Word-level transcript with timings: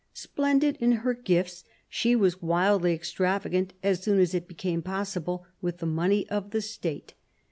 Splendid 0.15 0.77
in 0.77 0.93
her 1.05 1.13
gifts, 1.13 1.63
she 1.87 2.15
was 2.15 2.41
wildly 2.41 2.91
extravagant, 2.95 3.73
as 3.83 4.01
soon 4.01 4.17
as 4.17 4.33
it 4.33 4.47
became 4.47 4.81
possible, 4.81 5.45
with 5.61 5.77
the 5.77 5.85
money 5.85 6.27
of 6.27 6.49
the 6.49 6.61
State. 6.63 7.13